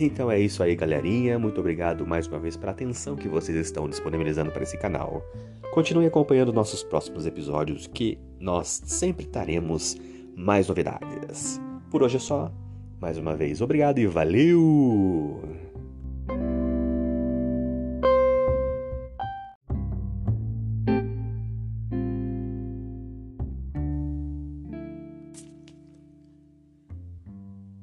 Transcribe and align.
Então 0.00 0.30
é 0.30 0.40
isso 0.40 0.62
aí, 0.62 0.74
galerinha. 0.74 1.38
Muito 1.38 1.60
obrigado 1.60 2.06
mais 2.06 2.26
uma 2.26 2.38
vez 2.38 2.56
pela 2.56 2.72
atenção 2.72 3.16
que 3.16 3.28
vocês 3.28 3.56
estão 3.58 3.86
disponibilizando 3.86 4.50
para 4.50 4.62
esse 4.62 4.78
canal. 4.78 5.22
Continue 5.74 6.06
acompanhando 6.06 6.54
nossos 6.54 6.82
próximos 6.82 7.26
episódios, 7.26 7.86
que 7.86 8.18
nós 8.40 8.80
sempre 8.86 9.26
teremos 9.26 9.96
mais 10.34 10.68
novidades. 10.68 11.60
Por 11.90 12.02
hoje 12.02 12.16
é 12.16 12.20
só. 12.20 12.50
Mais 12.98 13.18
uma 13.18 13.36
vez, 13.36 13.60
obrigado 13.60 13.98
e 13.98 14.06
valeu! 14.06 15.59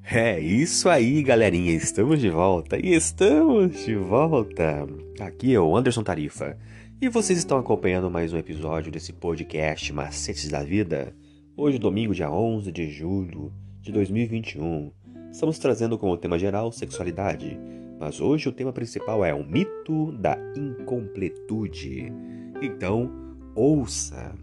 É 0.10 0.40
isso 0.40 0.88
aí, 0.88 1.22
galerinha. 1.22 1.74
Estamos 1.74 2.22
de 2.22 2.30
volta 2.30 2.78
e 2.78 2.94
estamos 2.94 3.84
de 3.84 3.94
volta. 3.94 4.88
Aqui 5.20 5.54
é 5.54 5.60
o 5.60 5.76
Anderson 5.76 6.02
Tarifa 6.02 6.58
e 7.02 7.10
vocês 7.10 7.38
estão 7.38 7.58
acompanhando 7.58 8.10
mais 8.10 8.32
um 8.32 8.38
episódio 8.38 8.90
desse 8.90 9.12
podcast 9.12 9.92
Macetes 9.92 10.48
da 10.48 10.64
Vida. 10.64 11.14
Hoje, 11.58 11.78
domingo, 11.78 12.16
dia 12.16 12.32
11 12.32 12.72
de 12.72 12.90
julho 12.90 13.52
de 13.82 13.92
2021. 13.92 14.94
Estamos 15.30 15.60
trazendo 15.60 15.98
como 15.98 16.16
tema 16.16 16.40
geral 16.40 16.72
sexualidade, 16.72 17.60
mas 18.00 18.22
hoje 18.22 18.48
o 18.48 18.54
tema 18.54 18.72
principal 18.72 19.26
é 19.26 19.34
o 19.34 19.44
mito 19.44 20.14
da 20.14 20.38
incompletude. 20.56 22.14
Então, 22.62 23.12
ouça. 23.54 24.34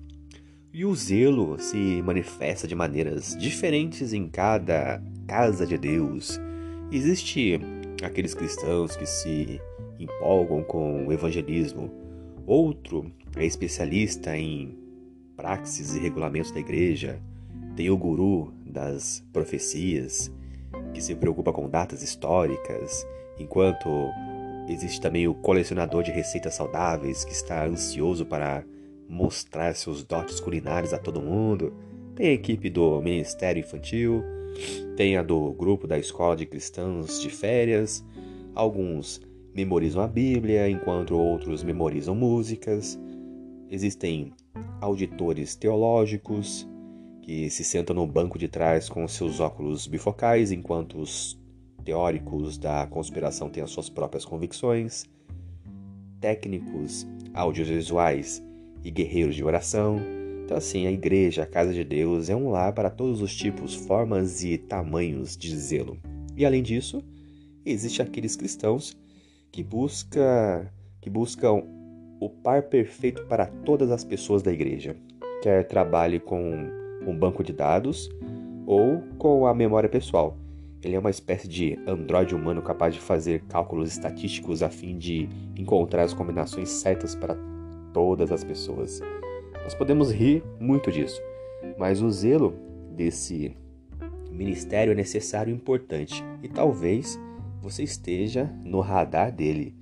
E 0.74 0.84
o 0.84 0.92
zelo 0.92 1.56
se 1.56 2.02
manifesta 2.02 2.66
de 2.66 2.74
maneiras 2.74 3.36
diferentes 3.38 4.12
em 4.12 4.28
cada 4.28 5.00
casa 5.24 5.64
de 5.64 5.78
Deus. 5.78 6.40
Existe 6.90 7.60
aqueles 8.02 8.34
cristãos 8.34 8.96
que 8.96 9.06
se 9.06 9.60
empolgam 10.00 10.64
com 10.64 11.06
o 11.06 11.12
evangelismo. 11.12 11.92
Outro 12.44 13.08
é 13.36 13.46
especialista 13.46 14.36
em 14.36 14.76
praxis 15.36 15.94
e 15.94 16.00
regulamentos 16.00 16.50
da 16.50 16.58
igreja. 16.58 17.22
Tem 17.76 17.88
o 17.88 17.96
guru 17.96 18.52
das 18.66 19.24
profecias, 19.32 20.28
que 20.92 21.00
se 21.00 21.14
preocupa 21.14 21.52
com 21.52 21.70
datas 21.70 22.02
históricas, 22.02 23.06
enquanto 23.38 24.10
existe 24.68 25.00
também 25.00 25.28
o 25.28 25.34
colecionador 25.34 26.02
de 26.02 26.10
receitas 26.10 26.54
saudáveis, 26.54 27.24
que 27.24 27.32
está 27.32 27.64
ansioso 27.64 28.26
para 28.26 28.64
mostrar 29.08 29.74
seus 29.74 30.02
dotes 30.02 30.40
culinários 30.40 30.92
a 30.92 30.98
todo 30.98 31.20
mundo. 31.20 31.72
Tem 32.14 32.28
a 32.28 32.32
equipe 32.32 32.70
do 32.70 33.00
Ministério 33.00 33.60
Infantil, 33.60 34.22
tem 34.96 35.16
a 35.16 35.22
do 35.22 35.52
grupo 35.52 35.86
da 35.86 35.98
escola 35.98 36.36
de 36.36 36.46
cristãos 36.46 37.20
de 37.20 37.28
férias, 37.28 38.04
alguns 38.54 39.20
memorizam 39.54 40.02
a 40.02 40.08
Bíblia, 40.08 40.68
enquanto 40.68 41.16
outros 41.16 41.62
memorizam 41.62 42.14
músicas. 42.14 42.98
Existem 43.70 44.32
auditores 44.80 45.54
teológicos 45.56 46.68
que 47.22 47.48
se 47.48 47.64
sentam 47.64 47.96
no 47.96 48.06
banco 48.06 48.38
de 48.38 48.48
trás 48.48 48.88
com 48.88 49.06
seus 49.08 49.40
óculos 49.40 49.86
bifocais, 49.86 50.52
enquanto 50.52 50.98
os 50.98 51.38
teóricos 51.84 52.58
da 52.58 52.86
conspiração 52.86 53.48
têm 53.48 53.62
as 53.62 53.70
suas 53.70 53.88
próprias 53.88 54.24
convicções. 54.24 55.04
Técnicos 56.20 57.06
audiovisuais 57.32 58.42
e 58.84 58.90
guerreiros 58.90 59.34
de 59.34 59.42
oração 59.42 60.00
então, 60.44 60.58
assim, 60.58 60.86
a 60.86 60.92
igreja, 60.92 61.42
a 61.42 61.46
casa 61.46 61.72
de 61.72 61.82
Deus, 61.82 62.28
é 62.28 62.36
um 62.36 62.50
lar 62.50 62.74
para 62.74 62.90
todos 62.90 63.22
os 63.22 63.34
tipos, 63.34 63.74
formas 63.74 64.44
e 64.44 64.58
tamanhos 64.58 65.38
de 65.38 65.56
zelo. 65.56 65.96
E 66.36 66.44
além 66.44 66.62
disso, 66.62 67.02
existe 67.64 68.02
aqueles 68.02 68.36
cristãos 68.36 68.94
que 69.50 69.62
busca, 69.62 70.70
que 71.00 71.08
buscam 71.08 71.62
o 72.20 72.28
par 72.28 72.64
perfeito 72.64 73.24
para 73.24 73.46
todas 73.46 73.90
as 73.90 74.04
pessoas 74.04 74.42
da 74.42 74.52
igreja, 74.52 74.94
quer 75.42 75.66
trabalhe 75.66 76.20
com 76.20 76.52
um 77.06 77.16
banco 77.16 77.42
de 77.42 77.52
dados 77.52 78.10
ou 78.66 79.02
com 79.16 79.46
a 79.46 79.54
memória 79.54 79.88
pessoal. 79.88 80.36
Ele 80.82 80.94
é 80.94 80.98
uma 80.98 81.10
espécie 81.10 81.48
de 81.48 81.78
androide 81.86 82.34
humano 82.34 82.60
capaz 82.60 82.92
de 82.92 83.00
fazer 83.00 83.42
cálculos 83.48 83.90
estatísticos 83.90 84.62
a 84.62 84.68
fim 84.68 84.98
de 84.98 85.26
encontrar 85.56 86.02
as 86.02 86.12
combinações 86.12 86.68
certas 86.68 87.14
para 87.14 87.34
todas 87.94 88.30
as 88.30 88.44
pessoas. 88.44 89.00
Nós 89.62 89.74
podemos 89.74 90.10
rir 90.12 90.44
muito 90.60 90.92
disso, 90.92 91.22
mas 91.78 92.02
o 92.02 92.10
zelo 92.10 92.54
desse 92.90 93.56
ministério 94.30 94.92
é 94.92 94.94
necessário 94.94 95.50
e 95.50 95.54
importante, 95.54 96.22
e 96.42 96.48
talvez 96.48 97.18
você 97.62 97.82
esteja 97.82 98.52
no 98.64 98.80
radar 98.80 99.32
dele. 99.32 99.74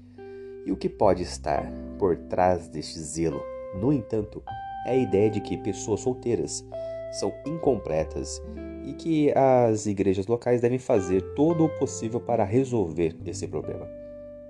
E 0.64 0.70
o 0.70 0.76
que 0.76 0.88
pode 0.88 1.22
estar 1.22 1.72
por 1.98 2.16
trás 2.16 2.68
deste 2.68 3.00
zelo? 3.00 3.42
No 3.74 3.92
entanto, 3.92 4.42
é 4.86 4.92
a 4.92 4.96
ideia 4.96 5.30
de 5.30 5.40
que 5.40 5.56
pessoas 5.56 6.00
solteiras 6.00 6.64
são 7.12 7.32
incompletas 7.46 8.40
e 8.84 8.92
que 8.92 9.32
as 9.32 9.86
igrejas 9.86 10.26
locais 10.26 10.60
devem 10.60 10.78
fazer 10.78 11.22
todo 11.34 11.64
o 11.64 11.68
possível 11.78 12.20
para 12.20 12.44
resolver 12.44 13.16
esse 13.26 13.48
problema. 13.48 13.88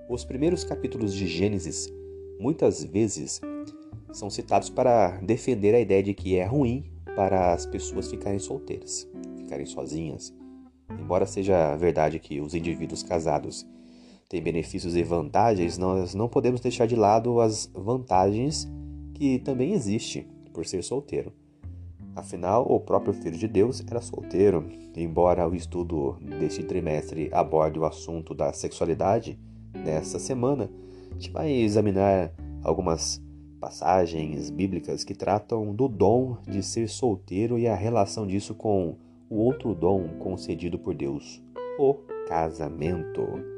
Os 0.09 0.23
primeiros 0.23 0.63
capítulos 0.63 1.13
de 1.13 1.25
Gênesis 1.27 1.89
muitas 2.39 2.83
vezes 2.83 3.41
são 4.11 4.29
citados 4.29 4.69
para 4.69 5.17
defender 5.21 5.73
a 5.73 5.79
ideia 5.79 6.03
de 6.03 6.13
que 6.13 6.35
é 6.35 6.45
ruim 6.45 6.85
para 7.15 7.53
as 7.53 7.65
pessoas 7.65 8.09
ficarem 8.09 8.39
solteiras, 8.39 9.07
ficarem 9.37 9.65
sozinhas. 9.65 10.33
Embora 10.99 11.25
seja 11.25 11.75
verdade 11.75 12.19
que 12.19 12.39
os 12.39 12.53
indivíduos 12.53 13.03
casados 13.03 13.65
têm 14.29 14.41
benefícios 14.41 14.95
e 14.95 15.03
vantagens, 15.03 15.77
nós 15.77 16.13
não 16.13 16.29
podemos 16.29 16.61
deixar 16.61 16.85
de 16.85 16.95
lado 16.95 17.39
as 17.39 17.69
vantagens 17.73 18.67
que 19.13 19.39
também 19.39 19.73
existem 19.73 20.27
por 20.53 20.65
ser 20.65 20.83
solteiro. 20.83 21.31
Afinal, 22.15 22.65
o 22.69 22.79
próprio 22.79 23.13
Filho 23.13 23.37
de 23.37 23.47
Deus 23.47 23.83
era 23.87 23.99
solteiro. 23.99 24.65
Embora 24.95 25.47
o 25.47 25.55
estudo 25.55 26.17
deste 26.39 26.63
trimestre 26.63 27.29
aborde 27.31 27.79
o 27.79 27.85
assunto 27.85 28.35
da 28.35 28.53
sexualidade, 28.53 29.39
nesta 29.73 30.19
semana 30.19 30.69
gente 31.23 31.31
vai 31.31 31.51
examinar 31.51 32.33
algumas 32.61 33.23
passagens 33.61 34.49
bíblicas 34.49 35.05
que 35.05 35.15
tratam 35.15 35.73
do 35.73 35.87
dom 35.87 36.37
de 36.45 36.61
ser 36.61 36.89
solteiro 36.89 37.57
e 37.57 37.65
a 37.65 37.75
relação 37.75 38.27
disso 38.27 38.53
com 38.53 38.97
o 39.29 39.37
outro 39.37 39.73
dom 39.73 40.05
concedido 40.19 40.77
por 40.77 40.93
Deus, 40.93 41.41
o 41.79 41.93
casamento. 42.27 43.52